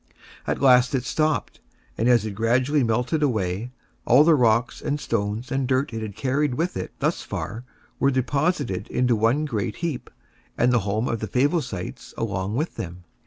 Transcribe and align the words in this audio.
At 0.47 0.59
last 0.63 0.95
it 0.95 1.05
stopped, 1.05 1.59
and 1.95 2.09
as 2.09 2.25
it 2.25 2.31
gradually 2.33 2.81
melted 2.83 3.21
away, 3.21 3.69
all 4.03 4.23
the 4.23 4.33
rocks 4.33 4.81
and 4.81 4.99
stones 4.99 5.51
and 5.51 5.67
dirt 5.67 5.93
it 5.93 6.01
had 6.01 6.15
carried 6.15 6.55
with 6.55 6.75
it 6.75 6.91
thus 6.97 7.21
far, 7.21 7.65
were 7.99 8.09
deposited 8.09 8.87
into 8.87 9.15
one 9.15 9.45
great 9.45 9.75
heap, 9.75 10.09
and 10.57 10.73
the 10.73 10.79
home 10.89 11.07
of 11.07 11.19
the 11.19 11.27
Favosites 11.27 12.15
along 12.17 12.55
with 12.55 12.77
them. 12.77 13.03